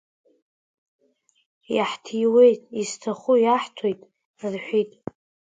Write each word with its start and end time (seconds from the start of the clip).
Иаҳҭиует, 1.75 2.61
изҭаху 2.81 3.35
иаҳҭоит, 3.39 3.99
рҳәит. 4.53 4.91